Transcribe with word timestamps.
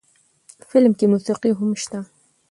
فلم 0.69 0.93
کښې 0.99 1.07
موسيقي 1.13 1.51
هم 1.59 1.71
شته 1.81 1.99